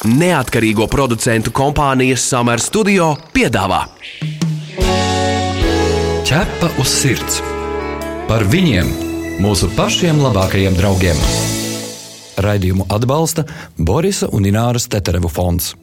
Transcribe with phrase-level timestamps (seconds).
[0.00, 3.82] Neatkarīgo producentu kompānijas Summer Studio piedāvā
[6.24, 7.42] Ķepa uz sirds
[8.24, 8.88] par viņiem,
[9.44, 11.20] mūsu pašiem labākajiem draugiem.
[12.40, 13.44] Raidījumu atbalsta
[13.76, 15.74] Borisa un Ināras Teterevu fonds.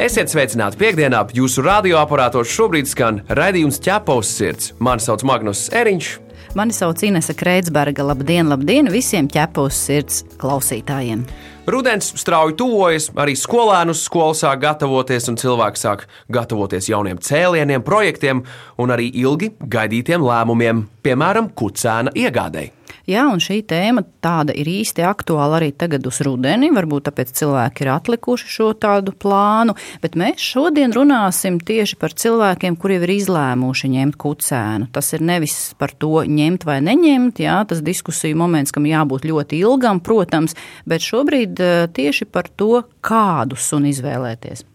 [0.00, 4.72] Esiet sveicināti piekdienā, jūsu radioaparātos šobrīd skan raidījums ķepaus sirds.
[4.82, 6.10] Mani sauc Magnus Eriņš.
[6.54, 8.02] Mani sauc Inese Kreitsberga.
[8.02, 11.22] Labdien, labdien visiem ķepaus sirds klausītājiem!
[11.70, 17.84] Rudens strauji tuvojas, arī skolēnu uz skolu sāk gatavoties, un cilvēki sāk gatavoties jauniem cēlieniem,
[17.86, 18.42] projektiem
[18.82, 22.79] un arī ilgi gaidītiem lēmumiem, piemēram, kucēna iegādēji.
[23.08, 26.68] Jā, un šī tēma tāda ir īsti aktuāla arī tagad uz rudeni.
[26.74, 32.76] Varbūt tāpēc cilvēki ir atlikuši šo tādu plānu, bet mēs šodien runāsim tieši par cilvēkiem,
[32.80, 34.90] kuri ir izlēmuši ņemt kucēnu.
[34.92, 39.62] Tas ir nevis par to ņemt vai neņemt, jā, tas diskusiju moments, kam jābūt ļoti
[39.64, 40.56] ilgam, protams,
[40.88, 44.66] bet šobrīd eh, tieši par to, kādu sunu izvēlēties.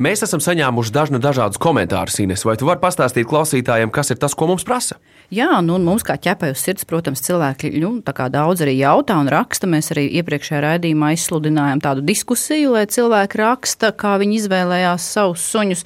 [0.00, 2.46] Mēs esam saņēmuši dažnu dažādus komentārus, Ines.
[2.48, 4.96] Vai tu vari pastāstīt klausītājiem, kas ir tas, ko mums prasa?
[5.30, 9.68] Jā, nu, mums kā ķepai uz sirds, protams, cilvēki nu, daudz arī jautā un raksta.
[9.70, 15.84] Mēs arī iepriekšējā raidījumā izsludinājām tādu diskusiju, lai cilvēki raksta, kā viņi izvēlējās savus suņus.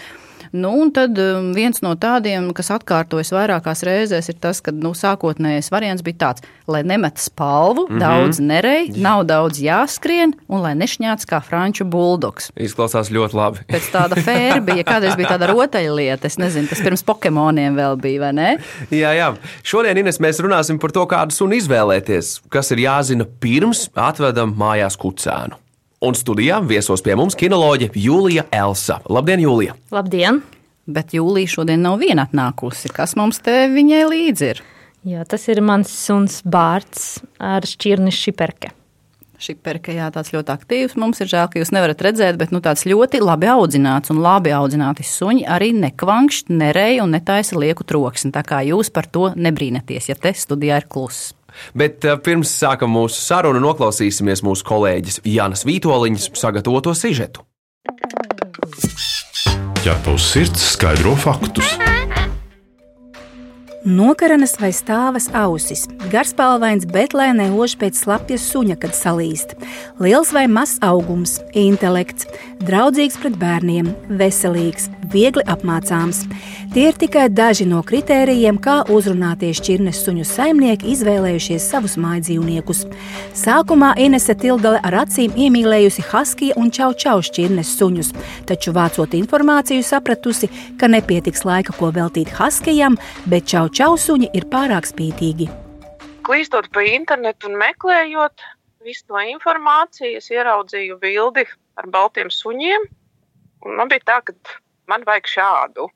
[0.55, 4.93] Nu, un tad um, viens no tādiem, kas atkārtojas vairākās reizēs, ir tas, ka nu,
[4.95, 8.03] sākotnējais variants bija tāds, lai nemet spalvu, mm -hmm.
[8.05, 12.53] daudz nerej, nav daudz jāskrien un lai nešņāts kā franču buldogs.
[12.55, 13.65] Izklausās ļoti labi.
[13.67, 18.21] Pēc tāda fēra bija, kādreiz bija tāda rotaļlieta, es nezinu, tas pirms Pokemoniem vēl bija,
[18.21, 18.57] vai ne?
[18.91, 19.35] Jā, jā.
[19.63, 24.95] Šodien, Ines, mēs runāsim par to, kādu sunu izvēlēties, kas ir jāzina pirms atvedam mājās
[24.97, 25.64] kucēnu.
[26.05, 28.99] Un studijā viesos pie mums kinoloģe Jūlija Elsa.
[29.09, 29.73] Labdien, Jūlija!
[29.95, 30.43] Labdien!
[30.85, 32.91] Bet Jūlija šodien nav viena atnākusi.
[32.93, 34.61] Kas mums te viņai līdzi ir?
[35.09, 38.75] Jā, tas ir mans suns Bārts ar šķirni šiperke.
[39.41, 40.99] Šiperke, jā, tāds ļoti aktīvs.
[41.01, 44.53] Mums ir žēl, ka jūs nevarat redzēt, bet nu, tāds ļoti labi audzināts un labi
[44.53, 48.35] audzināti suņi arī nekvankšķi, nereja un netaisa lieku troksni.
[48.37, 51.33] Tā kā jūs par to nebrīnaties, ja te studijā ir kluss.
[51.77, 57.47] Bet eh, pirms sākam mūsu sarunu, noklausīsimies mūsu kolēģis Jānis Vitoļņas sagatavoto sižetu.
[59.85, 61.77] Ja tavs sirds skaidro faktus.
[63.85, 69.53] Nokaranas vai stāvas ausis, garspalvains, bet lai neož pēc slapjas suņa, kad salīst.
[70.01, 72.25] Liels vai mazs augums, intelekts,
[72.65, 76.23] draudzīgs pret bērniem, veselīgs, viegli apmācāms.
[76.73, 82.87] Tie ir tikai daži no kritērijiem, kā uzrunāties šķirnes suņu saimnieki izvēlējušies savus mājdzīvniekus.
[83.37, 88.15] Sākumā Inese Tildale ar acīm iemīlējusi Haskija un Čau Čau šķirnes suņus,
[88.49, 90.49] taču vācot informāciju sapratusi,
[90.81, 92.97] ka nepietiks laika, ko veltīt Haskijam,
[93.29, 95.49] bet Čau Čau suņi ir pārāk spītīgi.
[96.23, 98.45] Klīstot pa internetu un meklējot
[98.87, 101.43] visu to informāciju, es ieraudzīju bildi
[101.83, 102.85] ar baltiem suņiem.
[103.67, 105.89] Man bija tā, ka man vajag šādu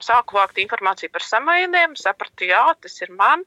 [0.00, 3.44] sāku vākt informāciju par samaidiem, sapratu, jā, tas ir man.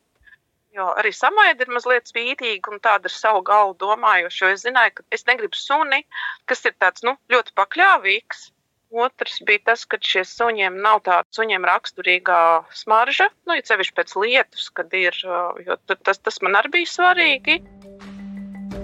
[0.78, 4.44] Jo arī samaidi ir mazliet spītīgi un tāda ar savu galvu domājoša.
[4.44, 6.04] Jo es zināju, ka es negribu suni,
[6.46, 8.52] kas ir tāds nu, ļoti pakļāvīgs.
[8.90, 12.40] Otrs bija tas, ka šiem suņiem nav tāda suņiem raksturīgā
[12.74, 15.18] smarža, nu, ja sevišķi pēc lietus, kad ir,
[15.66, 17.60] jo tas, tas man arī bija svarīgi.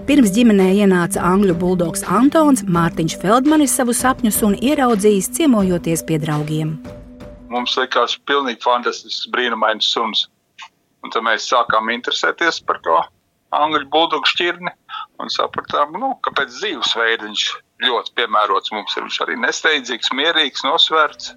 [0.06, 6.76] Pirms ģimenē ienāca angļu buldogs Antons, Mārtiņš Feldmanis savu sapņu sunu ieraudzījis ciemojoties pie draugiem
[7.56, 10.26] mums likās pilnīgi fantastisks, brīnumains suns.
[11.04, 12.96] Un tad mēs sākām interesēties par to
[13.56, 14.72] angļu buldogu šķirni
[15.22, 17.46] un sapratām, nu, ka pēc dzīvesveida viņš
[17.82, 19.04] ļoti piemērots mums ir.
[19.06, 21.34] Viņš arī nesteidzīgs, mierīgs, nosvērts.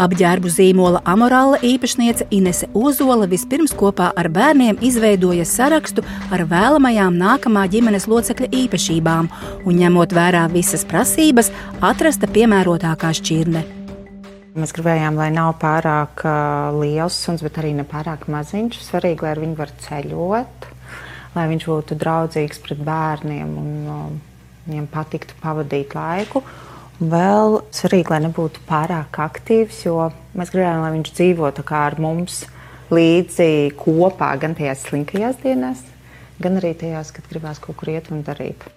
[0.00, 7.66] Apģērbu zīmola amorāla īpašniece Inese Ozola vispirms kopā ar bērniem izveidoja sarakstu ar vēlamajām nākamā
[7.72, 9.28] ģimenes locekļa īpašībām
[9.66, 11.50] un, ņemot vērā visas prasības,
[11.84, 13.64] atrasta piemērotākā šķirne.
[14.56, 18.80] Mēs gribējām, lai nav pārāk uh, liels suns, bet arī ne pārāk maziņš.
[18.86, 20.72] Svarīgi, lai viņi var ceļot,
[21.36, 24.18] lai viņš būtu draudzīgs pret bērniem un
[24.66, 26.42] viņiem patiktu pavadīt laiku.
[27.00, 32.42] Vēl svarīgi, lai nebūtu pārāk aktīvs, jo mēs gribējām, lai viņš dzīvotu ar mums
[32.92, 35.80] līdzi kopā gan tajās slinkajās dienās,
[36.42, 38.68] gan arī tajās, kad gribās kaut kur iet un darīt.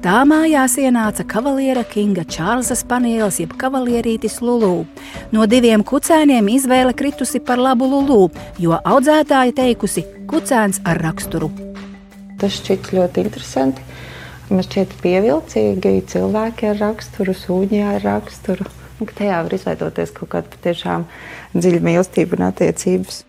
[0.00, 4.86] Tā mājās ienāca kavaliera Kinga Čārlza Spanielis, jeb kavalierītis Lulu.
[5.28, 11.50] No diviem kucēniem izvēle kritusi par labu Lulu, jo audzētāja teikusi kucēns ar raksturu.
[12.40, 13.84] Tas šķiet ļoti interesanti.
[14.50, 18.66] Man šķiet pievilcīgi cilvēki ar raksturu, sūņi ar raksturu.
[19.00, 21.06] Un, tajā var izveidoties kaut kāda patiešām
[21.54, 23.24] dziļa mīlestība un attiecības.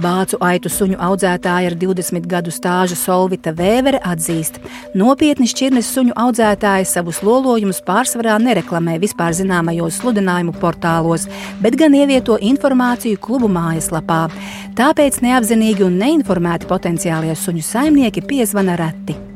[0.00, 4.60] Vācu aitu suņu audzētāja ar 20 gadu stāžu Solvita Vēvere atzīst,
[4.96, 11.26] nopietni šķirnes suņu audzētāji savus lolojumus pārsvarā nereklamē vispār zināmajos sludinājumu portālos,
[11.60, 14.28] bet gan ievieto informāciju klubu mājaslapā.
[14.78, 19.29] Tāpēc neapzinīgi un neinformēti potenciālie suņu saimnieki piezvana reti.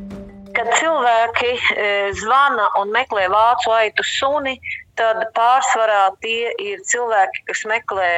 [0.55, 4.55] Kad cilvēki e, zvana un meklē vācu aitu suni,
[4.95, 8.11] tad pārsvarā tie ir cilvēki, kas meklē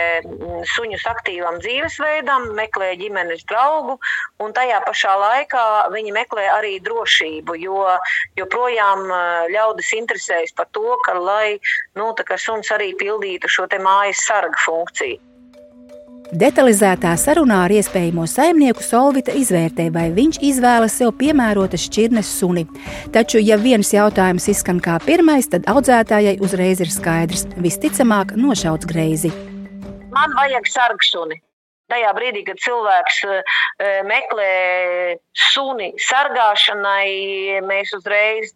[0.74, 3.96] suņus aktīvam dzīvesveidam, meklē ģimenes draugu,
[4.44, 7.86] un tajā pašā laikā viņi meklē arī drošību, jo
[8.40, 9.22] joprojām e,
[9.56, 11.56] ļaudis interesējas par to, ka lai
[11.96, 15.35] nu, suns arī pildītu šo mājas sarga funkciju.
[16.34, 22.64] Detalizētā sarunā ar iespējamo saimnieku Solvita izvērtē, vai viņš izvēlas sev piemērotas šķirnes suni.
[23.14, 29.30] Taču, ja viens jautājums izskan kā pirmais, tad audzētājai uzreiz ir skaidrs- visticamāk, nošauts greizi.
[30.10, 31.38] Man vajag sargsuni.
[31.86, 34.46] Tajā brīdī, kad cilvēks eh, meklē
[35.38, 38.50] suni sargāšanai, mēs uzreiz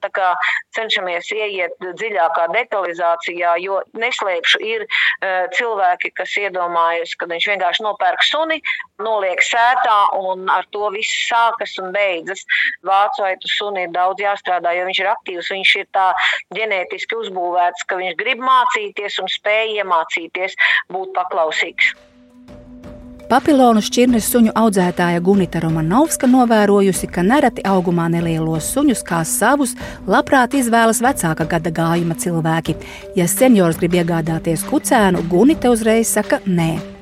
[0.75, 8.27] cenšamies ieiet dziļākā detalizācijā, jo neslēpšu, ir eh, cilvēki, kas iedomājas, ka viņš vienkārši nopērk
[8.27, 8.59] suni,
[8.99, 12.43] noliek sētā un ar to viss sākas un beidzas.
[12.83, 16.11] Vācu suni ir daudz jāstrādā, jo viņš ir aktīvs, viņš ir tā
[16.59, 20.59] ģenētiski uzbūvēts, ka viņš grib mācīties un spēj iemācīties
[20.91, 21.95] būt paklausīgs.
[23.31, 29.77] Papilonu šķirnes suņu audzētāja Gunita Romanovska novērojusi, ka nereti augumā nelielos suņus kā savus
[30.11, 32.75] labprāt izvēlas vecāka gada gājuma cilvēki.
[33.15, 37.00] Ja seniors grib iegādāties kucēnu, Gunita uzreiz saka nē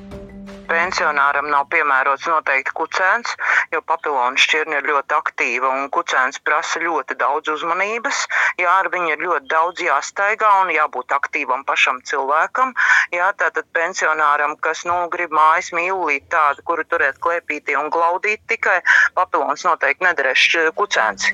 [0.69, 3.33] pensionāram nav piemērots noteikti kucēns,
[3.73, 8.21] jo papilonu šķirne ir ļoti aktīva un kucēns prasa ļoti daudz uzmanības.
[8.61, 12.73] Jā, ar viņu ir ļoti daudz jāstaigā un jābūt aktīvam pašam cilvēkam.
[13.15, 18.79] Jā, tātad pensionāram, kas nu, grib mājas mīlīt tādu, kuru turēt klēpītī un glaudīt tikai,
[19.17, 21.31] papilons noteikti nederēs kucēns.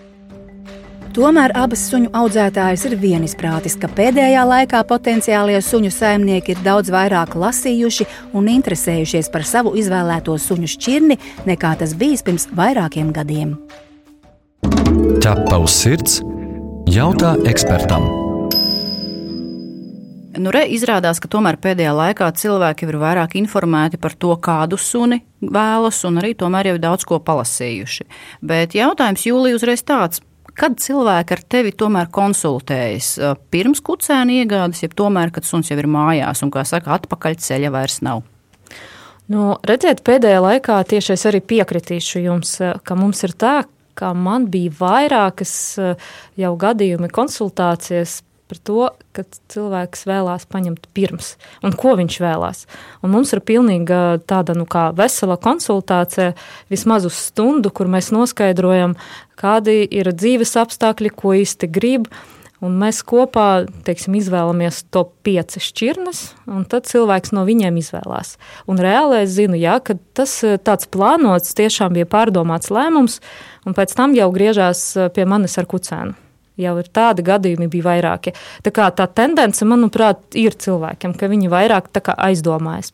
[1.16, 7.38] Tomēr abas suņu audzētājas ir vienisprātis, ka pēdējā laikā potenciālie suņu saimnieki ir daudz vairāk
[7.40, 11.18] lasījuši un interesējušies par savu izvēlēto suņu šķirni,
[11.48, 13.56] nekā tas bijis pirms vairākiem gadiem.
[15.24, 16.20] Ķepa uz sirds
[16.92, 18.12] jautā ekspertam.
[20.36, 25.24] Nu, re, izrādās, ka tomēr pēdējā laikā cilvēki ir vairāk informēti par to, kādu suni
[25.40, 28.12] vēlas, un arī tomēr jau daudz ko palasījuši.
[28.44, 30.20] Bet jautājums Jūlijai uzreiz tāds,
[30.56, 33.16] Kad cilvēki ar tevi tomēr konsultējas
[33.52, 37.72] pirms kucēna iegādes, ja tomēr, kad suns jau ir mājās un, kā saka, atpakaļ ceļa
[37.76, 38.24] vairs nav?
[39.32, 43.56] Nu, redziet, pēdējā laikā tieši es arī piekritīšu jums, ka mums ir tā,
[43.98, 45.56] ka man bija vairākas
[46.40, 48.20] jau gadījumi konsultācijas
[48.50, 51.34] par to, ka cilvēks vēlās paņemt pirms
[51.66, 52.66] un ko viņš vēlās.
[53.02, 56.36] Un mums ir pilnīga tāda nu, vesela konsultācija,
[56.70, 58.96] vismaz uz stundu, kur mēs noskaidrojam,
[59.40, 62.10] kādi ir dzīves apstākļi, ko īsti grib.
[62.64, 68.38] Un mēs kopā teiksim, izvēlamies to pieci šķirnes, un tad cilvēks no viņiem izvēlās.
[68.72, 73.20] Un reāli es zinu, jā, ka tas tāds plānots, tiešām bija pārdomāts lēmums,
[73.68, 76.16] un pēc tam jau griežās pie manis ar kucēnu.
[76.62, 78.36] Jau ir tādi gadījumi, bija vairāki.
[78.64, 82.94] Tā, kā, tā tendence, manuprāt, ir cilvēkiem, ka viņi vairāk aizdomājas.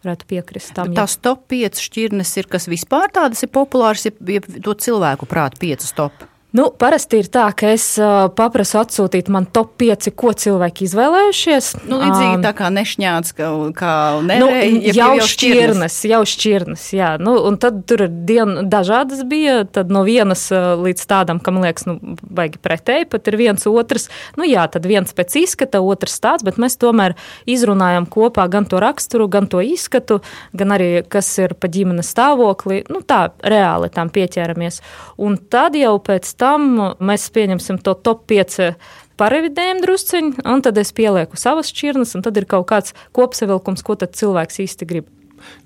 [0.00, 0.94] Varētu piekrist tam.
[0.96, 5.90] Tās top 5 šķirnes ir kas vispār tādas ir populāras, ja to cilvēku prātu 5
[5.98, 6.24] top.
[6.50, 11.68] Nu, parasti ir tā, ka es uh, paprasu atsūtīt man top 5, ko cilvēki izvēlējušies.
[11.84, 13.92] Nu, līdzīgi um, tā kā nešņāts, ka, kā
[14.26, 17.12] nevēja, nu, jau, jau šķirnes, jau šķirnes, jā.
[17.22, 21.60] Nu, un tad tur ir dien, dažādas bija, tad no vienas uh, līdz tādam, kam
[21.62, 24.08] liekas, nu, baigi pretēji, pat ir viens otrs.
[24.34, 27.14] Nu, jā, tad viens pēc izskata, otrs tāds, bet mēs tomēr
[27.46, 30.18] izrunājam kopā gan to raksturu, gan to izskatu,
[30.50, 32.82] gan arī, kas ir pa ģimenes stāvokli.
[32.90, 34.82] Nu, tā reāli tam pieķēramies.
[35.22, 38.72] Un tad jau pēc tam mēs pieņemsim to top 5
[39.20, 43.98] parevidējam drusciņu, un tad es pielieku savas šķirnes, un tad ir kaut kāds kopsavilkums, ko
[44.00, 45.10] tad cilvēks īsti grib.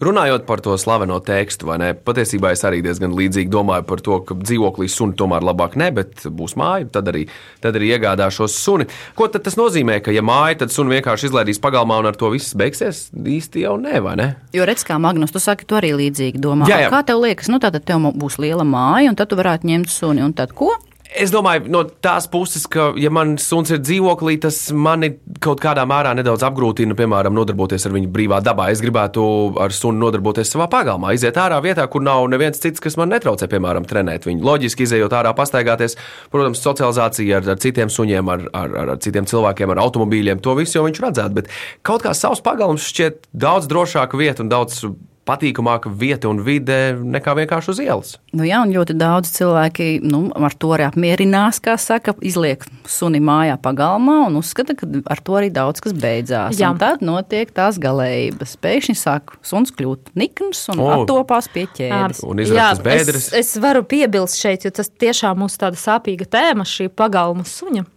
[0.05, 1.91] Runājot par to slaveno tekstu, vai ne?
[1.95, 6.27] Patiesībā es arī diezgan līdzīgi domāju par to, ka dzīvoklī suni tomēr labāk ne, bet
[6.29, 7.27] būs māja, tad arī,
[7.65, 8.89] tad arī iegādāšos suni.
[9.19, 12.31] Ko tad tas nozīmē, ka ja māja, tad suni vienkārši izlaidīs pagalmā un ar to
[12.35, 13.09] viss beigsies?
[13.15, 14.31] Īsti jau ne, vai ne?
[14.57, 16.69] Jo redz, kā Magnus, tu saki, tu arī līdzīgi domā.
[16.71, 16.91] Jā, jā.
[16.95, 20.25] Kā tev liekas, nu tātad tev būs liela māja, un tad tu varētu ņemt suni,
[20.25, 20.75] un tad ko?
[21.13, 25.13] Es domāju, no tās puses, ka, ja man suns ir dzīvoklī, tas mani
[25.45, 28.71] kaut kādā mērā nedaudz apgrūtina, piemēram, nodarboties ar viņu brīvā dabā.
[28.73, 29.23] Es gribētu
[29.61, 33.51] ar sunu nodarboties savā pagalmā, iziet ārā vietā, kur nav neviens cits, kas man netraucē,
[33.53, 34.43] piemēram, trenēt viņu.
[34.49, 35.99] Loģiski izējot ārā, pastaigāties,
[36.33, 40.81] protams, socializācija ar, ar citiem suņiem, ar, ar, ar, citiem cilvēkiem, ar automobīļiem, to visu
[40.81, 41.43] jau viņš redzētu.
[41.43, 41.53] Bet
[41.87, 44.87] kaut kā savs pagalms šķiet daudz drošāka vieta un daudz
[45.29, 48.13] patīkamāka vieta un vide nekā vienkārši uz ielas.
[48.37, 53.23] Nu, jā, un ļoti daudz cilvēki nu, ar to arī apmierinās, kā saka, izliek suni
[53.25, 56.61] mājā pagalmā un uzskata, ka ar to arī daudz kas beidzās.
[56.61, 56.75] Jā.
[56.75, 58.57] Un tad notiek tās galējības.
[58.65, 60.93] Pēkšņi sāk suns kļūt nikns un oh.
[60.99, 62.25] attopās pie ķēdes.
[62.29, 63.31] Un izrastas bēdres.
[63.33, 67.89] Es, es varu piebilst šeit, jo tas tiešām mums tāda sāpīga tēma šī pagalma suņa.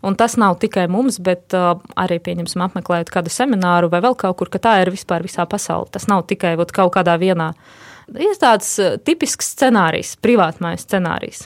[0.00, 4.38] Un tas nav tikai mums, bet uh, arī, pieņemsim, apmeklējot kādu semināru vai vēl kaut
[4.40, 5.90] kur, ka tā ir vispār visā pasaulē.
[5.92, 7.52] Tas nav tikai ot, kaut kādā vienā.
[8.16, 11.44] Ir tāds uh, tipisks scenārijs, privātmājas scenārijs.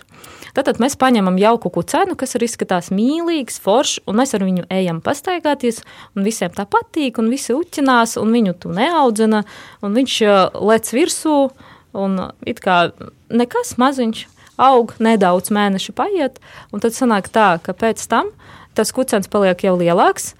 [0.54, 5.00] Tātad mēs paņemam jauku kucēnu, kas ir izskatās mīlīgs, foršs, un mēs ar viņu ejam
[5.02, 5.82] pastaigāties,
[6.14, 9.42] un visiem tā patīk, un visi uķinās, un viņu tu neaudzina,
[9.82, 11.40] un viņš uh, lec virsū,
[11.98, 12.78] un it kā
[13.34, 14.28] nekas maziņš,
[14.60, 16.38] aug, nedaudz mēneši paiet,
[16.72, 18.30] un tad sanāk tā, ka pēc tam
[18.74, 20.32] tas kucēns paliek jau lielāks,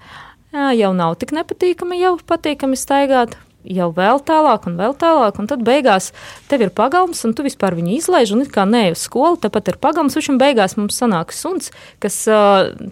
[0.51, 5.63] jau nav tik nepatīkami, jau patīkami staigāt, jau vēl tālāk un vēl tālāk, un tad
[5.65, 6.11] beigās
[6.49, 9.73] tev ir pagalms, un tu vispār viņu izlaiž, un it kā ne uz skolu, tāpat
[9.73, 11.71] ir pagalms, un beigās mums sanāk suns,
[12.03, 12.21] kas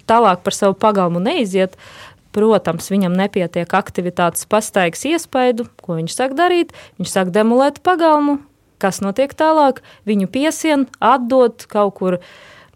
[0.10, 1.78] tālāk par savu pagalmu neiziet.
[2.34, 6.72] Protams, viņam nepietiek aktivitātes pastaigas iespaidu, ko viņš sāk darīt.
[6.98, 8.40] Viņš sāk demolēt pagalmu,
[8.84, 12.20] kas notiek tālāk, viņu piesien, atdot kaut kur.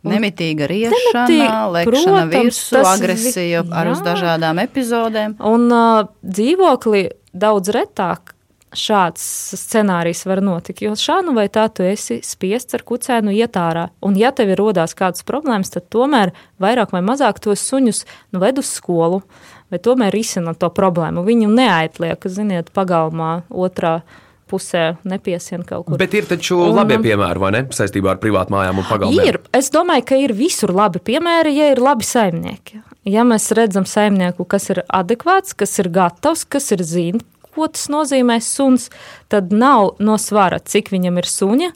[0.07, 5.35] Nemitīga riešana, lekšana virsū, agresija ar uz dažādām epizodēm.
[5.43, 8.37] Un uh, dzīvokli daudz retāk
[8.75, 9.23] šāds
[9.57, 10.81] scenārijs var notikt.
[10.83, 13.87] Jo šādu vai tā tu esi spiests ar kucēnu iet ārā.
[14.03, 18.41] Un, ja tev ir rodās kādas problēmas, tad tomēr vairāk vai mazāk tos suņus nu,
[18.43, 19.21] ved uz skolu,
[19.71, 21.25] vai tomēr risina to problēmu.
[21.27, 24.01] Viņu neaitliek, ziniet, pagalmā otrā
[24.49, 25.99] pusē nepiesien kaut kur.
[25.99, 27.63] Bet ir taču un, labi piemēri, vai ne?
[27.77, 29.29] Saistībā ar privātu mājām un pagalmiem.
[29.29, 29.39] Ir.
[29.57, 32.81] Es domāju, ka ir visur labi piemēri, ja ir labi saimnieki.
[33.07, 37.23] Ja mēs redzam saimnieku, kas ir adekvāts, kas ir gatavs, kas ir zina,
[37.57, 38.89] ko tas nozīmē suns,
[39.31, 41.71] tad nav no svara, cik viņam ir suņa,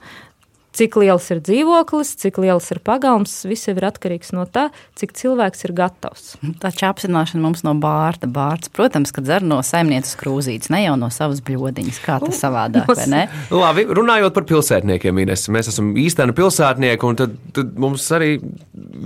[0.71, 5.65] Cik liels ir dzīvoklis, cik liels ir pagalms, viss ir atkarīgs no tā, cik cilvēks
[5.67, 6.29] ir gatavs.
[6.63, 8.29] Tā čāpsināšana mums no bārta.
[8.31, 12.87] Bārts, protams, ka dzer no saimnieces krūzītes, ne jau no savas bļodiņas, kā tas savādāk,
[12.87, 13.25] vai ne?
[13.63, 18.37] Labi, runājot par pilsētniekiem, Ines, mēs esam īsteni pilsētnieki, un tad, tad mums arī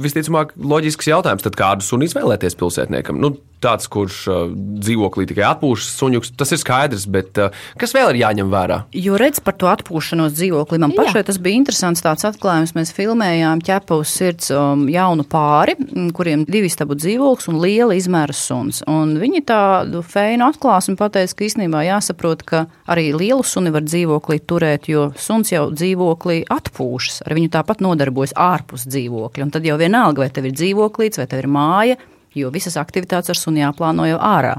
[0.06, 3.18] visticamāk loģisks jautājums, tad kādu sunu izvēlēties pilsētniekam?
[3.22, 3.34] Nu,
[3.66, 8.22] tāds, kurš uh, dzīvoklī tikai atpūšas suņuks, tas ir skaidrs, bet uh, kas vēl ir
[8.22, 8.82] jāņem vērā?
[8.96, 12.76] Jo redz par to atpūšanos dzīvoklī, man pašai tas bija interesants tāds atklājums.
[12.78, 15.76] Mēs filmējām ķepa uz sirds um, jaunu pāri,
[16.16, 18.82] kuriem divi stabu dzīvoklis un liela izmēra suns.
[18.92, 24.42] Un viņi tādu feinu atklāsmi pateica, ka īstenībā jāsaprot, ka arī lielu suni var dzīvoklī
[24.48, 29.48] turēt, jo suns jau dzīvoklī atpūšas, ar viņu tāpat nodarbojas ārpus dzīvokļa.
[29.48, 32.00] Un tad jau vienalga, vai tev ir dzīvoklīts, vai tev ir māja,
[32.36, 34.58] jo visas aktivitātes ar suni jāplāno jau ārā.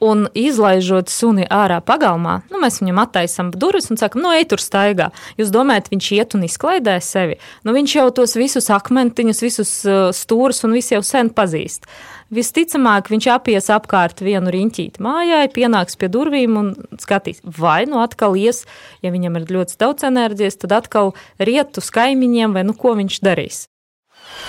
[0.00, 4.62] Un izlaižot suni ārā pagalmā, nu, mēs viņam attaisām durvis un sakām, no ej tur
[4.62, 5.10] staigā.
[5.36, 7.36] Jūs domājat, viņš iet un izklaidē sevi?
[7.68, 11.84] Nu, viņš jau tos visus akmentiņus, visus uh, stūrus un visu jau sen pazīst.
[12.32, 16.70] Visticamāk, viņš apies apkārt vienu riņķīti mājai, pienāks pie durvīm un
[17.02, 18.62] skatīs, vai nu atkal ies,
[19.04, 23.20] ja viņam ir ļoti daudz enerģijas, tad atkal riet uz kaimiņiem, vai nu ko viņš
[23.26, 23.66] darīs.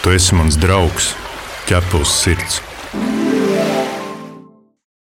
[0.05, 1.11] Tu esi mans draugs
[1.71, 2.59] ķepa uz sirds.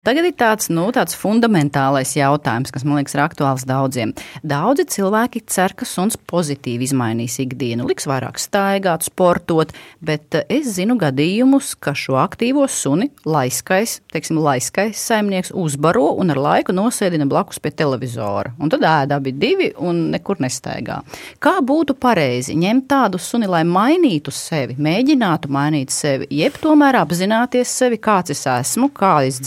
[0.07, 4.13] Tagad ir tāds, nu, tāds fundamentālais jautājums, kas man liekas ir aktuāls daudziem.
[4.39, 10.69] Daudzi cilvēki cer, ka suns pozitīvi izmainīs ikdienu, liks vairāk staigāt, sportot, bet eh, es
[10.77, 17.27] zinu gadījumus, ka šo aktīvo suni laiskais, teiksim, laiskais saimnieks uzbaro un ar laiku nosēdina
[17.27, 18.55] blakus pie televizora.
[18.63, 21.01] Un tad ēda abi divi un nekur nestaigā.
[21.43, 27.75] Kā būtu pareizi ņemt tādu suni, lai mainītu sevi, mēģinātu mainīt sevi, jeb tomēr apzināties
[27.83, 29.43] sevi, kāds es esmu, kā es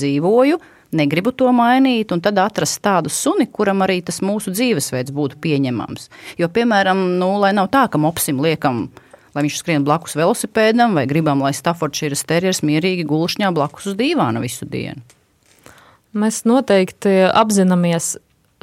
[0.59, 0.77] dzīvoju?
[0.91, 6.09] negribu to mainīt, un tad atrast tādu suni, kuram arī tas mūsu dzīvesveids būtu pieņemams.
[6.41, 8.89] Jo, piemēram, nu, lai nav tā, ka mopsim liekam,
[9.35, 14.43] lai viņš skrien blakus velosipēdam, vai gribam, lai Staffordshire terjers mierīgi gulšņā blakus uz dīvāna
[14.43, 15.03] visu dienu.
[16.11, 18.17] Mēs noteikti apzināmies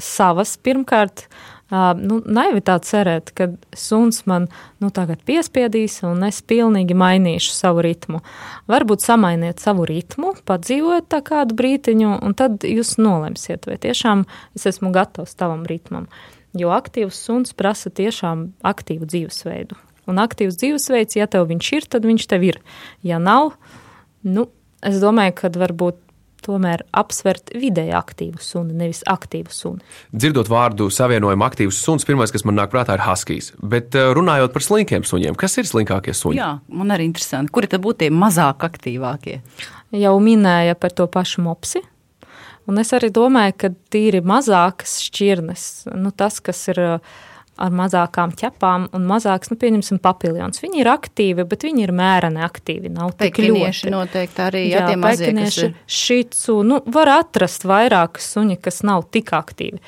[0.03, 1.29] savas pirmkārt
[1.69, 4.47] nu, naivi tā cerēt, ka suns man
[4.79, 8.21] nu, tagad piespiedīs un es pilnīgi mainīšu savu ritmu.
[8.71, 14.23] Varbūt samainiet savu ritmu, padzīvojiet tā kādu brītiņu, un tad jūs nolemsiet, vai tiešām
[14.55, 16.07] es esmu gatavs tavam ritmam.
[16.57, 19.75] Jo aktīvs suns prasa tiešām aktīvu dzīvesveidu.
[20.07, 22.61] Un aktīvs dzīvesveids, ja tev viņš ir, tad viņš tev ir.
[23.03, 23.57] Ja nav,
[24.23, 24.47] nu,
[24.79, 25.99] es domāju, ka varbūt
[26.47, 29.83] tomēr apsvert vidēji aktīvu suni, nevis aktīvu suni.
[30.15, 33.51] Dzirdot vārdu savienojumu aktīvs suns, pirmais, kas man nāk prātā, ir huskies.
[33.59, 36.39] Bet eh, runājot par slinkiem suņiem, kas ir slinkākie suņi?
[36.39, 39.41] Jā, man arī interesanti, kuri tad būtu tie mazāk aktīvākie?
[39.95, 41.83] Jau minēja par to pašu mopsi.
[42.67, 45.63] Un es arī domāju, ka tīri mazākas šķirnes,
[45.95, 46.81] nu, tas, kas ir
[47.57, 50.61] ar mazākām ķepām un mazāks, nu, pieņemsim, papiljons.
[50.63, 52.91] Viņi ir aktīvi, bet viņi ir mēreni aktīvi.
[52.93, 53.91] Nav tik ļoti.
[53.93, 55.71] noteikti arī, ja jā, tie mazie.
[55.97, 59.81] Šicu, nu, var atrast vairākas suņi, kas nav tik aktīvi.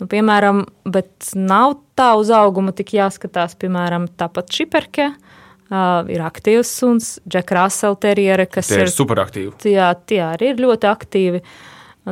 [0.00, 5.10] Nu, piemēram, bet nav tā uz auguma tik jāskatās, piemēram, tāpat šiperke.
[5.66, 9.56] Uh, ir aktīvs suns, Džeka Rasela teriere, kas tie ir, ir superaktīvi.
[9.72, 11.40] Jā, tie arī ir ļoti aktīvi.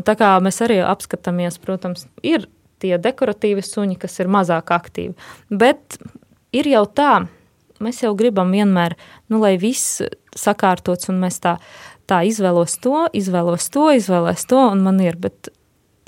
[0.02, 2.48] Tā kā mēs arī apskatāmies, protams, ir
[2.84, 5.16] tie dekoratīvi suņi, kas ir mazāk aktīvi.
[5.50, 5.98] Bet
[6.54, 7.24] ir jau tā,
[7.84, 8.96] mēs jau gribam vienmēr,
[9.32, 10.02] nu, lai viss
[10.36, 11.56] sakārtots un mēs tā,
[12.10, 15.50] tā izvēlos to, izvēlos to, izvēlēs to, un man ir, bet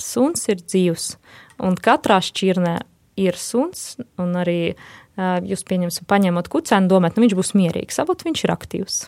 [0.02, 1.14] suns ir dzīvs.
[1.66, 2.76] Un katrā šķirnē
[3.16, 4.76] ir suns, un arī
[5.16, 8.98] jūs pieņemsim, paņemot kucēnu, domājat, nu viņš būs mierīgs, avot viņš ir aktīvs.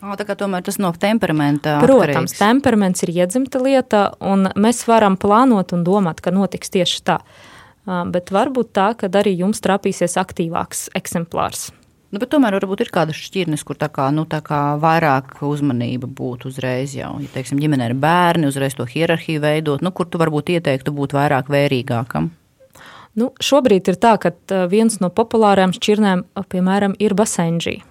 [0.00, 1.76] O, tā kā tomēr tas no temperamenta.
[1.84, 2.38] Protams, atkarīgs.
[2.40, 7.18] temperaments ir iedzimta lieta, un mēs varam plānot un domāt, ka notiks tieši tā.
[7.84, 11.68] Bet varbūt tā, ka arī jums trapīsies aktīvāks eksemplārs.
[12.10, 16.50] Nu, tomēr varbūt ir kādas šķirnes, kur tā kā, nu, tā kā vairāk uzmanība būtu
[16.50, 17.12] uzreiz jau.
[17.22, 21.14] Ja, teiksim, ģimenē ir bērni, uzreiz to hierarhiju veidot, nu, kur tu varbūt ieteiktu būt
[21.14, 22.32] vairāk vērīgākam.
[23.20, 24.32] Nu, šobrīd ir tā, ka
[24.70, 27.86] viens no populārām šķirnēm, piemēram, ir basenģija.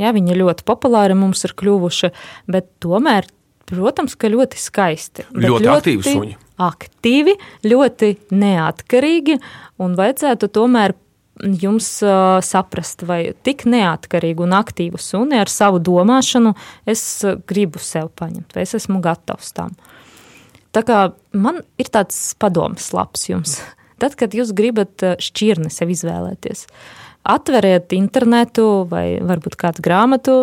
[0.00, 2.12] Ja, viņi ļoti populāri mums ir kļuvuši,
[2.52, 3.28] bet tomēr,
[3.68, 5.26] protams, ka ļoti skaisti.
[5.34, 6.36] Ļoti, ļoti aktīvi suņi.
[6.62, 7.34] Aktīvi,
[7.66, 9.38] ļoti neatkarīgi,
[9.82, 10.94] un vajadzētu tomēr
[11.42, 16.52] jums uh, saprast, vai tik neatkarīgu un aktīvu suni ar savu domāšanu
[16.88, 17.02] es
[17.48, 19.74] gribu sev paņemt, vai es esmu gatavs tam.
[20.72, 20.98] Tā kā
[21.36, 23.58] man ir tāds padoms labs jums.
[24.02, 30.36] Tad, kad jūs gribat šķirni sev izvēlēties, uh, atveriet internetu vai varbūt kādu grāmatu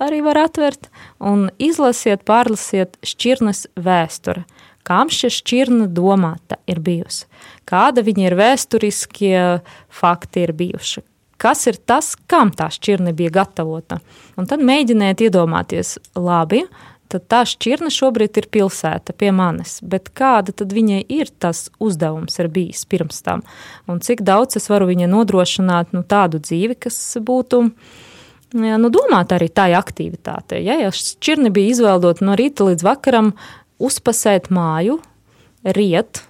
[0.00, 0.88] arī var atvert
[1.20, 4.44] un izlasiet, pārlasiet šķirnes vēsturi.
[4.86, 7.28] Kam šī šķirne domāta ir bijusi?
[7.68, 9.40] Kāda viņa ir vēsturiskie
[9.92, 11.04] fakti ir bijuši?
[11.40, 14.00] Kas ir tas, kam tā šķirne bija gatavota?
[14.40, 16.64] Un tad mēģiniet iedomāties, labi,
[17.10, 22.38] tad tā šķirne šobrīd ir pilsēta pie manis, bet kāda tad viņai ir tas uzdevums
[22.40, 23.44] ir bijis pirms tam,
[23.90, 27.62] un cik daudz es varu viņai nodrošināt nu, tādu dzīvi, kas būtu
[28.54, 30.62] jā, nu, domāta arī tā aktivitāte.
[30.62, 33.34] Ja, ja šķirne bija izvēlēta no rīta līdz vakaram
[33.80, 35.00] uzpasēt māju,
[35.64, 36.24] riet.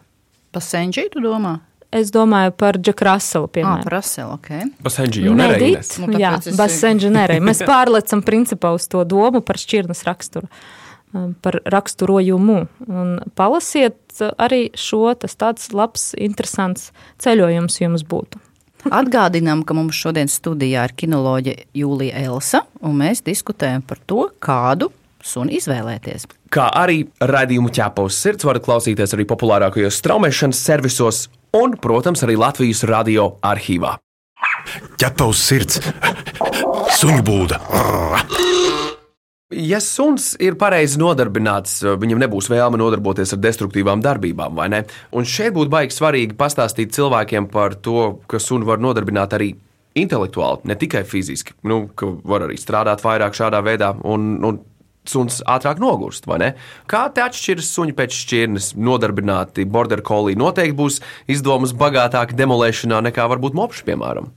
[0.50, 1.60] Pa senčiju, tu domā?
[1.90, 3.80] Es domāju par Džeku Raselu, piemēram.
[3.80, 4.50] Ah, par Raselu, ok.
[4.86, 5.96] Basenģi jau nereidēs.
[6.04, 7.46] Nu, jā, basenģi nereidēs.
[7.48, 10.46] Mēs pārlecam principā uz to domu par šķirnes raksturu,
[11.10, 12.60] um, par raksturojumu.
[12.86, 18.38] Un palasiet arī šo, tas tāds labs, interesants ceļojums jums būtu.
[18.86, 24.88] Atgādinām, ka mums šodien studijā ir kinoloģe Jūlija Elsa, un mēs diskutējam par to, kādu
[25.26, 26.24] suni izvēlēties.
[26.54, 32.84] Kā arī raidījumu ķēpaus sirds var klausīties arī populārākajos straumēšanas servisos un, protams, arī Latvijas
[32.88, 33.96] radio arhīvā.
[35.00, 35.80] Ķepa uz sirds,
[37.00, 37.60] suņu būda.
[39.50, 44.84] Ja suns ir pareizi nodarbināts, viņam nebūs vēlme nodarboties ar destruktīvām darbībām, vai ne?
[45.10, 49.56] Un šeit būtu baigi svarīgi pastāstīt cilvēkiem par to, ka sunu var nodarbināt arī
[49.98, 51.56] intelektuāli, ne tikai fiziski.
[51.66, 54.60] Nu, ka var arī strādāt vairāk šādā veidā, un, un
[55.08, 56.28] suns ātrāk nogurst?
[56.90, 58.72] Kā te atšķiras suņi pēc šķirnes?
[58.80, 64.32] Nodarbināti border collie noteikti būs izdomas bagātāki demolēšanā nekā varbūt mopši, piemēram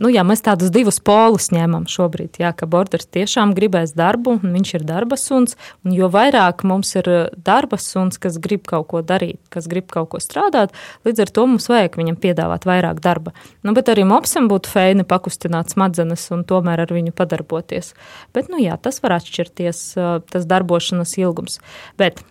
[0.00, 2.40] nu, jā, mēs tādus divus polus ņemam šobrīd.
[2.40, 5.56] Jā, ka borders tiešām gribēs darbu, un viņš ir darba suns.
[5.84, 9.90] Un jo vairāk mums ir eh, darba suns, kas grib kaut ko darīt, kas grib
[9.92, 10.74] kaut ko strādāt,
[11.06, 13.34] līdz ar to mums vajag viņam piedāvāt vairāk darba.
[13.66, 17.94] Nu, bet arī mopsam būtu feini pakustināt smadzenes un tomēr ar viņu padarboties.
[18.34, 21.60] Bet, nu jā, tas var atšķirties, eh, tas darbošanas ilgums.
[22.00, 22.24] Bet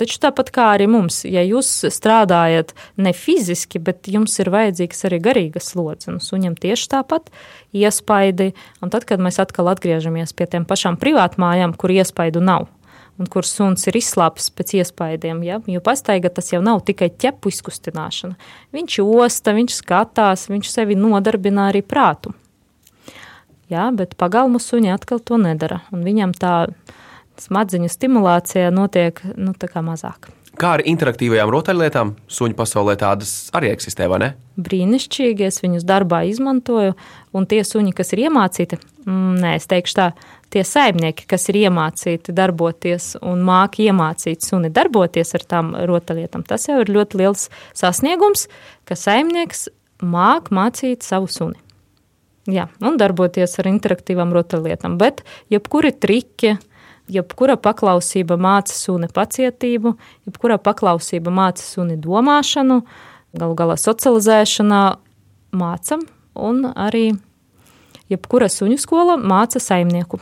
[0.00, 5.18] Taču tāpat kā arī mums, ja jūs strādājat ne fiziski, bet jums ir vajadzīgs arī
[5.22, 7.28] garīgas slodzes, un suņam tieši tāpat
[7.76, 12.70] iespaidi, un tad, kad mēs atkal atgriežamies pie tiem pašām privātmājām, kur iespaidu nav,
[13.20, 15.60] un kur suns ir izslāpis pēc iespaidiem, ja?
[15.68, 18.38] jo pastaiga tas jau nav tikai ķepu izkustināšana.
[18.72, 22.32] Viņš osta, viņš skatās, viņš sevi nodarbina arī prātu.
[23.72, 26.56] Jā, bet pagalmu suņi atkal to nedara, un viņam tā
[27.46, 30.30] smadzeņu stimulācija notiek nu, mazāk.
[30.60, 32.10] Kā ar interaktīvajām rotaļlietām?
[32.28, 34.28] Suņu pasaulē tādas arī eksistē, vai ne?
[34.60, 36.92] Brīnišķīgi, es viņus darbā izmantoju.
[37.32, 38.76] Un tie suņi, kas ir iemācīti,
[39.06, 40.10] mm, nē, es teikšu tā,
[40.52, 46.68] tie saimnieki, kas ir iemācīti darboties un māki iemācīt suni darboties ar tām rotaļlietām, tas
[46.68, 48.44] jau ir ļoti liels sasniegums,
[48.84, 49.70] ka saimnieks
[50.04, 51.56] māk mācīt savu suni.
[52.50, 54.96] Jā, un darboties ar interaktīvām rotaļlietām.
[54.98, 56.56] Bet jebkuri triki,
[57.12, 59.94] jebkura paklausība māca suni pacietību,
[60.28, 62.80] jebkura paklausība māca suni domāšanu,
[63.38, 64.82] galu galā socializēšanā
[65.56, 66.04] mācam,
[66.36, 67.10] un arī
[68.12, 70.20] jebkura suņu skola māca saimnieku.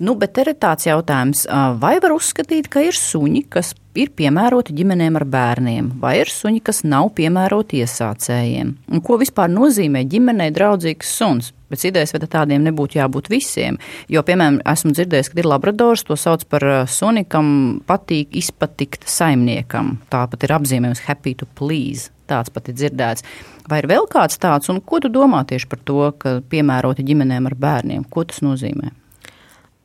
[0.00, 1.44] Nu, bet ir tāds jautājums,
[1.80, 6.60] vai var uzskatīt, ka ir suņi, kas ir piemēroti ģimenēm ar bērniem, vai ir suņi,
[6.66, 8.74] kas nav piemēroti iesācējiem?
[8.90, 11.50] Un ko vispār nozīmē ģimenei draudzīgs suns?
[11.70, 13.76] Pēc idejas, vai tādiem nebūtu jābūt visiem.
[14.10, 17.52] Jo, piemēram, esmu dzirdējis, ka ir labradors, to sauc par suni, kam
[17.86, 20.00] patīk izpatikt saimniekam.
[20.10, 22.10] Tāpat ir apzīmējums happy to please.
[22.30, 23.26] Tāds pat ir dzirdēts.
[23.70, 27.46] Vai ir vēl kāds tāds, un ko tu domā tieši par to, ka piemēroti ģimenēm
[27.50, 28.02] ar bērniem?
[28.10, 28.90] Ko tas nozīmē?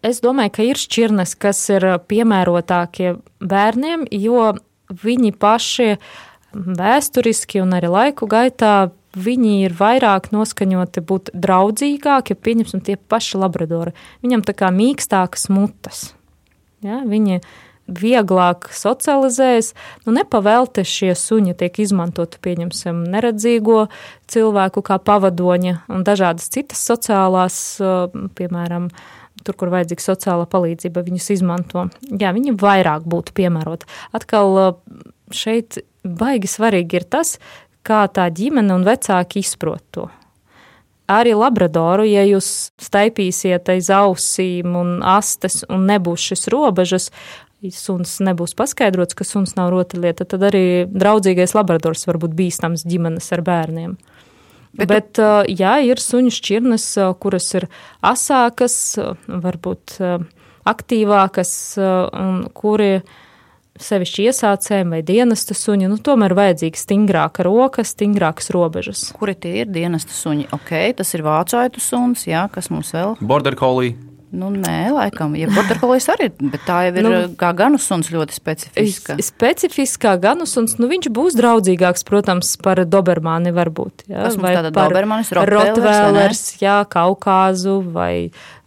[0.05, 4.51] Es domāju, ka ir šķirnes, kas ir piemērotākie bērniem, jo
[5.01, 5.95] viņi paši
[6.53, 13.95] vēsturiski un arī laiku gaitā viņi ir vairāk noskaņoti būt draudzīgāki, pieņemsim, tie paši labradori.
[14.25, 16.09] Viņam tā kā mīkstākas mutes.
[16.85, 17.41] Ja, viņi
[17.85, 19.73] vieglāk socializējas,
[20.05, 23.85] nu nepavēlti šie suņi tiek izmantoti, pieņemsim, neredzīgo
[24.31, 27.59] cilvēku kā pavadoņa un dažādas citas sociālās,
[28.37, 28.89] piemēram,
[29.43, 31.87] tur, kur vajadzīga sociāla palīdzība, viņus izmanto.
[32.09, 33.89] Jā, viņi vairāk būtu piemēroti.
[34.15, 34.77] Atkal
[35.35, 37.35] šeit baigi svarīgi ir tas,
[37.85, 40.07] kā tā ģimene un vecāki izprot to.
[41.11, 47.11] Arī labradoru, ja jūs staipīsiet aiz ausīm un astes un nebūs šis robežas,
[47.73, 53.31] suns nebūs paskaidrots, ka suns nav rotaļlieta, tad arī draudzīgais labradors var būt bīstams ģimenes
[53.37, 53.95] ar bērniem.
[54.75, 55.19] Bet, Bet
[55.51, 56.87] jā, ir suņu šķirnes,
[57.23, 57.69] kuras ir
[58.03, 58.75] asākas,
[59.27, 59.99] varbūt
[60.65, 62.89] aktīvākas, un kuri
[63.75, 69.09] sevišķi iesācējiem vai dienesta suņi, nu, tomēr vajadzīga stingrāka roka, stingrākas robežas.
[69.15, 70.49] Kuri tie ir dienesta suņi?
[70.55, 73.17] Ok, tas ir vācu aitu suns, jā, kas mums vēl?
[73.19, 73.95] Border collie.
[74.35, 79.15] Nu, nē, laikam, ja borderkolis arī, bet tā jau ir nu, kā ganusuns ļoti specifiska.
[79.23, 84.05] Specifiskā ganusuns, nu viņš būs draudzīgāks, protams, par dobermāni varbūt.
[84.11, 88.11] Jā, Kas vai par dobermanis, rotvēlers, jā, kaukāzu vai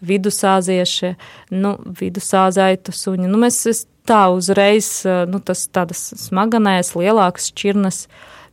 [0.09, 1.15] vidusāzieši,
[1.59, 3.29] nu, vidusāzaitu suņi.
[3.29, 3.61] Nu, mēs
[4.09, 8.07] tā uzreiz, nu, tas tādas smaganēs, lielākas šķirnes,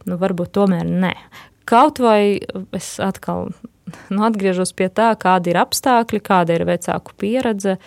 [0.10, 1.16] nu, varbūt tomēr nē.
[1.66, 2.44] Kaut vai
[2.76, 3.50] es atkal
[4.10, 7.78] nu, atgriežos pie tā, kādi ir apstākļi, kāda ir vecāku pieredze.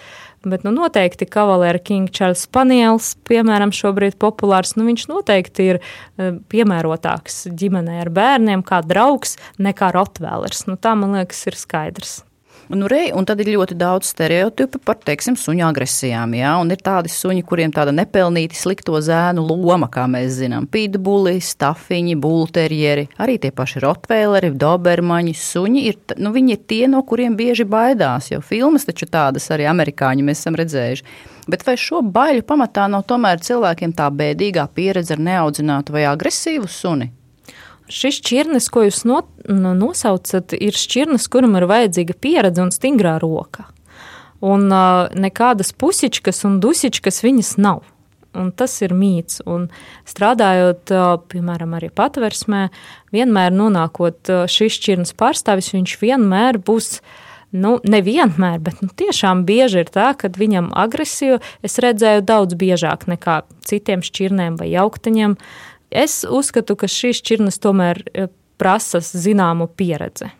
[0.47, 6.31] Bet nu, noteikti Kavalera King Charles Spaniels, piemēram, šobrīd populārs, nu, viņš noteikti ir e,
[6.53, 10.69] piemērotāks ģimenei ar bērniem, kā draugs, nekā Rotvēlers.
[10.71, 12.21] Nu, tā, man liekas, ir skaidrs.
[12.69, 16.35] Nu, rei, un tad ir ļoti daudz stereotipu par, teiksim, suņu agresijām.
[16.37, 20.67] Jā, un ir tādi suņi, kuriem tāda nepelnīti slikto zēnu loma, kā mēs zinām.
[20.69, 25.87] Pitbuli, stafiņi, bulterjeri, arī tie paši rotvēleri, dobermaņi, suņi.
[25.89, 30.29] Ir, nu, viņi ir tie, no kuriem bieži baidās, jo filmas taču tādas arī amerikāņi
[30.29, 31.09] mēs esam redzējuši.
[31.49, 36.69] Bet vai šo baļu pamatā nav tomēr cilvēkiem tā bēdīgā pieredze ar neaudzinātu vai agresīvu
[36.69, 37.15] suni?
[37.89, 43.17] Šis šķirnes, ko jūs no, nu, nosaucat, ir šķirnes, kuram ir vajadzīga pieredze un stingrā
[43.23, 43.65] roka.
[44.45, 47.87] Un uh, nekādas pusičkas un dusičkas viņas nav.
[48.39, 49.41] Un tas ir mīts.
[49.49, 49.71] Un
[50.07, 52.67] strādājot, uh, piemēram, arī patversmē,
[53.15, 56.99] vienmēr nonākot uh, šīs šķirnes pārstāvis, viņš vienmēr būs.
[57.49, 63.07] Nu, nevienmēr, bet nu, tiešām bieži ir tā, ka viņam agresiju es redzēju daudz biežāk
[63.09, 65.33] nekā citiem šķirnēm vai jauktaņiem.
[65.33, 68.29] Uh, Es uzskatu, ka šīs šķirnes tomēr e,
[68.61, 70.33] prasa zināmu pieredzi.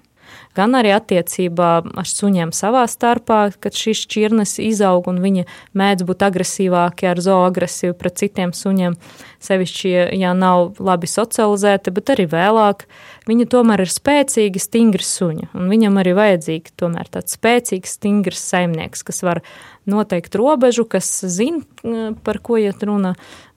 [0.59, 1.69] Gan arī attiecībā
[2.01, 5.45] ar suņiem savā starpā, kad šīs šķirnes izaug un viņi
[5.79, 8.97] mēdz būt agresīvāki ar zooagresiju pret citiem suņiem,
[9.45, 12.89] sevišķi, ja nav labi socializēti, bet arī vēlāk.
[13.31, 19.07] Viņi tomēr ir spēcīgi, stingri suņi, un viņam arī vajadzīgi tomēr tāds spēcīgs, stingrs saimnieks,
[19.07, 19.45] kas var
[19.89, 23.15] noteikt robežu, kas zina, e, par ko iet runa,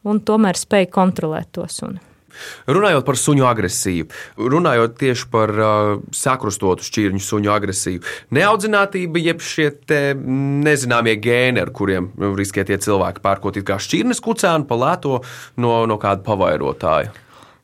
[0.07, 2.01] un tomēr spēj kontrolēt to suni.
[2.71, 4.07] Runājot par suņu agresiju,
[4.39, 8.03] runājot tieši par uh, sakrustotu šķirņu suņu agresiju,
[8.35, 9.67] neaudzinātība, jeb šie
[10.63, 15.19] nezināmie gēni, ar kuriem riskē tie cilvēki pērkot kā šķirnes kucēnu pa lēto
[15.59, 17.11] no, no kāda pavairotāja.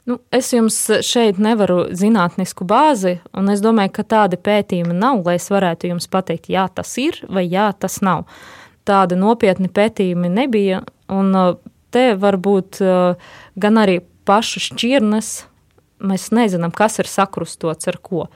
[0.07, 5.35] Nu, es jums šeit nevaru zinātnisku bāzi, un es domāju, ka tādi pētījumi nav, lai
[5.35, 8.23] es varētu jums pateikt, jā, tas ir vai jā, tas nav.
[8.87, 10.79] Tāda nopietni pētījumi nebija,
[11.11, 11.57] un uh,
[11.93, 15.31] te var būt uh, gan arī pašu šķirnes.
[16.07, 18.27] Mēs nezinām, kas ir sakrustots ar ko.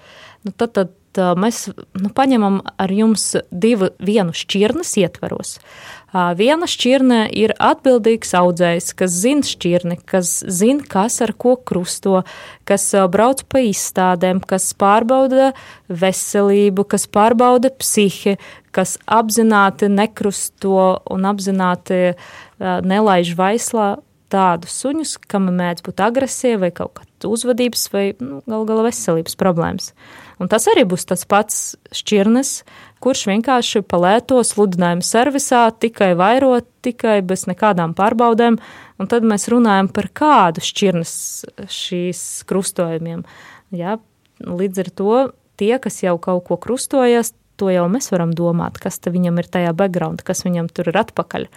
[0.46, 5.58] Nu, tad, tad uh, mēs nu, paņemam ar jums divu, vienu šķirnes ietvaros.
[5.58, 12.24] Uh, viena šķirne ir atbildīgs audzējs, kas zina šķirni, kas zina, kas ar ko krusto,
[12.68, 15.52] kas brauc pa izstādēm, kas pārbauda
[15.88, 18.38] veselību, kas pārbauda psihi,
[18.76, 22.14] kas apzināti nekrusto un apzināti
[22.60, 23.96] nelaiž vaislā
[24.32, 29.36] tādus suņus, kam mēdz būt agresija vai kaut kāda uzvedības vai nu, gal galā veselības
[29.40, 29.92] problēmas.
[30.42, 31.58] Un tas arī būs tas pats
[31.94, 32.54] šķirnes,
[33.04, 38.58] kurš vienkārši palēto sludinājumu servisā, tikai vairot, tikai bez nekādām pārbaudēm,
[39.02, 41.14] un tad mēs runājam par kādu šķirnes
[41.70, 43.26] šīs krustojumiem.
[43.76, 44.00] Ja?
[44.42, 45.20] Līdz ar to
[45.62, 49.76] tie, kas jau kaut ko krustojas, to jau mēs varam domāt, kas viņam ir tajā
[49.78, 51.48] background, kas viņam tur ir atpakaļ.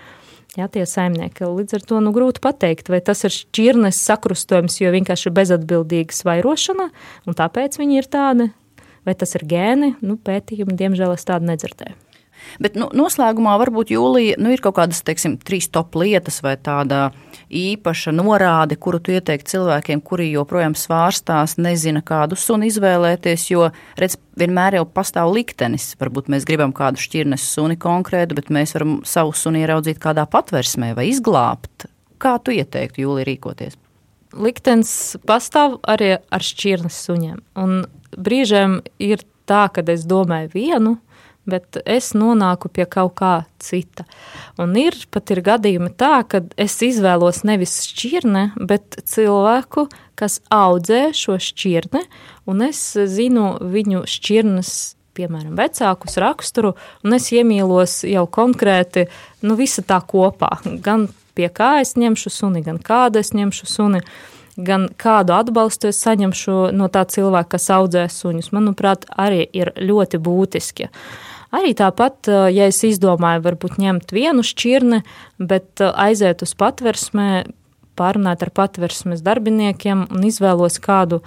[0.55, 1.49] Jā, tie saimnieki.
[1.51, 6.15] Līdz ar to nu, grūti pateikt, vai tas ir šķirnes sakrustojums, jo vienkārši ir bezatbildīga
[6.15, 6.91] svairošana,
[7.27, 8.53] un tāpēc viņi ir tādi,
[9.09, 9.97] vai tas ir gēni.
[10.05, 12.04] Nu, pētījumi, diemžēl, es tādu nedzirdēju.
[12.63, 17.09] Bet nu, noslēgumā varbūt jūlija nu, ir kaut kādas teiksim, trīs top lietas vai tāda
[17.55, 23.49] īpaša norāde, kuru tu ieteiktu cilvēkiem, kuri joprojām svārstās, nezina, kādu suni izvēlēties.
[23.53, 25.93] Jo, redz, vienmēr jau pastāv liktenis.
[26.01, 30.95] Varbūt mēs gribam kādu šķirnes suni konkrētu, bet mēs varam savu suni ieraudzīt kādā patversmē
[30.99, 31.89] vai izglābt.
[32.23, 33.79] Kā tu ieteiktu jūlija rīkoties?
[34.35, 37.39] Liktenis pastāv arī ar šķirnes suņiem.
[37.61, 37.85] Un
[38.17, 40.97] brīžiem ir tā, ka es domāju vienu,
[41.49, 44.07] bet es nonāku pie kaut kā cita.
[44.61, 51.09] Un ir pat ir gadījumi tā, ka es izvēlos nevis šķirne, bet cilvēku, kas audzē
[51.17, 52.05] šo šķirni,
[52.51, 54.75] un es zinu viņu šķirnes
[55.15, 56.75] piemēram, vecākus raksturu,
[57.07, 59.07] un es iemīlos jau konkrēti
[59.47, 60.57] nu, visa tā kopā.
[60.83, 64.03] Gan pie kā es ņemšu suni, gan kādu es ņemšu suni.
[64.55, 70.21] Gan kādu atbalstu es saņemšu no tā cilvēka, kas audzē suņus, manuprāt, arī ir ļoti
[70.23, 70.87] būtiski.
[70.87, 75.03] Uh, Arī tāpat, ja es izdomāju, varbūt ņemt vienu šķirni,
[75.39, 77.45] bet aiziet uz patversmē,
[77.99, 81.21] pārunāt ar patversmes darbiniekiem un izvēlos kādu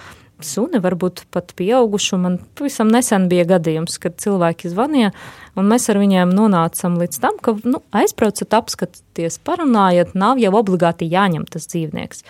[0.43, 2.19] suni, varbūt pat pieaugušu.
[2.21, 5.13] Man pavisam nesen bija gadījums, kad cilvēki zvanīja,
[5.57, 11.09] un mēs ar viņiem nonācām līdz tam, ka nu, aizbraucat, apskatieties, parunājiet, nav jau obligāti
[11.09, 12.25] jāņem tas dzīvnieks.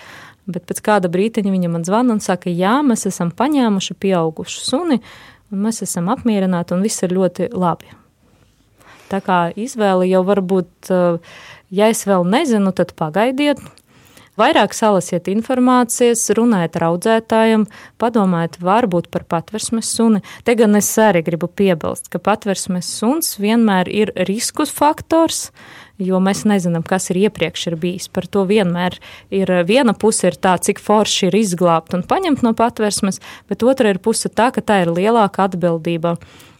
[0.47, 5.01] Bet pēc kāda brīdiņa viņa man zvana un saka, jā, mēs esam paņēmuši pieaugušu suni,
[5.51, 7.89] un mēs esam apmierināti, un viss ir ļoti labi.
[9.07, 11.19] Tā kā izvēle jau var būt, eh,
[11.71, 13.62] ja es vēl nezinu, tad pagaidiet.
[14.38, 17.63] Vairāk salasiet informācijas, runājiet ar audzētājiem,
[17.97, 20.21] padomājiet varbūt par patversmes suni.
[20.45, 25.49] Te gan es arī gribu piebilst, ka patversmes suns vienmēr ir risku faktors,
[25.97, 28.07] jo mēs nezinām, kas ir iepriekš ir bijis.
[28.13, 28.97] Par to vienmēr
[29.33, 33.93] ir viena puse ir tā, cik forši ir izglābt un paņemt no patversmes, bet otra
[33.93, 36.17] ir puse tā, ka tā ir lielāka atbildība.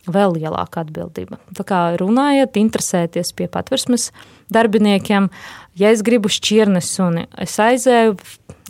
[0.08, 1.36] Vēl lielāka atbildība.
[1.52, 4.13] Tā kā runājiet, interesēties pie patversmes
[4.56, 5.28] darbiniekiem.
[5.76, 8.15] Ja es gribu šķirnes suni, es aizēju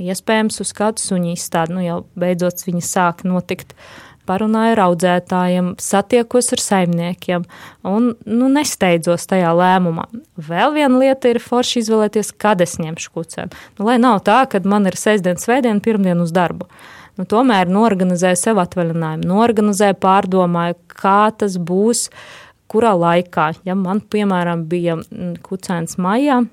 [0.02, 3.78] iespējams uz kādu suņu izstādi, nu jau beidzot viņi sāk notikt
[4.28, 7.46] parunāju ar audzētājiem, satiekos ar saimniekiem
[7.88, 10.08] un nu, nesteidzos tajā lēmumā.
[10.50, 13.64] Vēl viena lieta ir forši izvēlēties, kad es ņemšu kucēnu.
[13.80, 16.70] Nu, lai nav tā, ka man ir sestdiena, svētdiena, pirmdiena uz darbu.
[17.18, 22.08] Nu, tomēr norganizēju sev atvaļinājumu, norganizēju, pārdomāju, kā tas būs,
[22.70, 23.54] kurā laikā.
[23.66, 26.44] Ja man, piemēram, bija mm, kucēns maijā,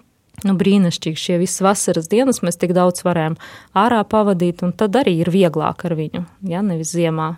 [0.45, 3.39] Nu, brīnišķīgi šie visas vasaras dienas mēs tik daudz varējām
[3.81, 6.25] ārā pavadīt, un tad arī ir vieglāk ar viņu.
[6.51, 7.35] Ja nevis ziemā,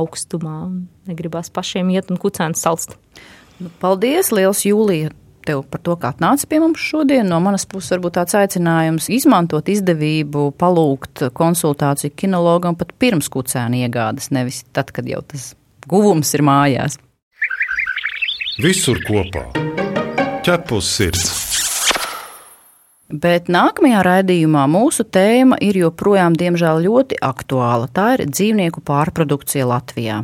[0.00, 0.56] augstumā,
[1.10, 2.96] negribās pašiem iet un kucēns salst.
[3.60, 5.12] Nu, paldies, liels Jūlija!
[5.40, 7.24] Tev par to, kā atnāci pie mums šodien.
[7.28, 14.28] No manas puses, varbūt tāds aicinājums izmantot izdevību, palūgt konsultāciju kinologam pat pirms kucēna iegādes,
[14.36, 15.54] nevis tad, kad jau tas
[15.88, 17.00] guvums ir mājās.
[18.60, 19.48] Visur kopā-
[20.44, 21.39] ķepus sirds!
[23.10, 27.88] Bet nākamajā raidījumā mūsu tēma ir joprojām, diemžēl, ļoti aktuāla.
[27.90, 30.20] Tā ir dzīvnieku pārprodukcija Latvijā.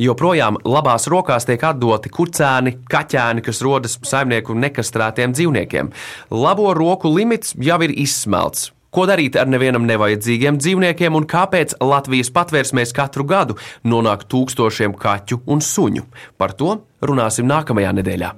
[0.00, 5.90] Joprojām labās rokās tiek atdoti kucēni, kaķēni, kas rodas saimnieku nekastrētiem dzīvniekiem.
[6.30, 8.70] Labo roku limits jau ir izsmelts.
[8.92, 13.56] Ko darīt ar nevienam nevajadzīgiem dzīvniekiem un kāpēc Latvijas patvērsmēs katru gadu
[13.88, 16.04] nonāk tūkstošiem kaķu un suņu?
[16.36, 18.32] Par to runāsim nākamajā nedēļā.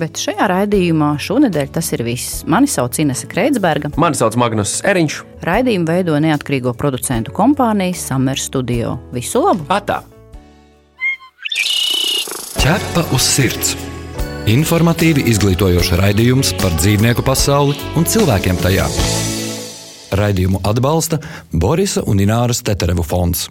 [0.00, 2.42] Bet šajā raidījumā šonadēļ tas ir viss.
[2.48, 3.92] Mani sauc Inese Kreitsberga.
[4.00, 5.22] Mani sauc Magnus Eriņš.
[5.46, 8.98] Raidījumu veido neatkarīgo producentu kompānija Summer Studio.
[9.16, 9.64] Visu labu!
[9.72, 10.02] Atā!
[12.60, 13.76] Ķepa uz sirds!
[14.46, 18.86] Informatīvi izglītojoši raidījums par dzīvnieku pasauli un cilvēkiem tajā.
[20.14, 21.18] Raidījumu atbalsta
[21.50, 23.48] Borisa un Ināras Teterevu fonds.